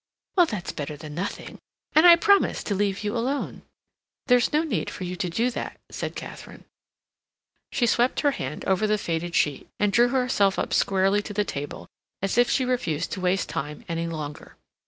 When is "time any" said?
13.47-14.07